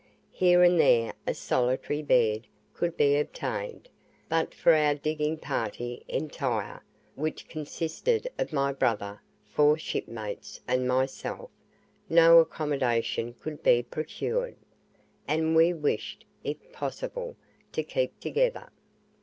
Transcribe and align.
Here 0.31 0.63
and 0.63 0.79
there 0.79 1.13
a 1.27 1.35
solitary 1.35 2.01
bed 2.01 2.47
could 2.73 2.97
be 2.97 3.17
obtained, 3.17 3.87
but 4.29 4.51
for 4.51 4.73
our 4.73 4.95
digging 4.95 5.37
party 5.37 6.01
entire, 6.07 6.81
which 7.13 7.47
consisted 7.47 8.27
of 8.39 8.51
my 8.51 8.73
brother, 8.73 9.21
four 9.45 9.77
shipmates, 9.77 10.59
and 10.67 10.87
myself, 10.87 11.51
no 12.09 12.39
accommodation 12.39 13.33
could 13.35 13.61
be 13.61 13.83
procured, 13.83 14.55
and 15.27 15.55
we 15.55 15.71
wished, 15.71 16.25
if 16.43 16.57
possible, 16.71 17.35
to 17.71 17.83
keep 17.83 18.19
together. 18.19 18.71